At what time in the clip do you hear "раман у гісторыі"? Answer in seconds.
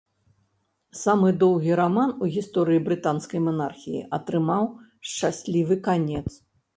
1.79-2.79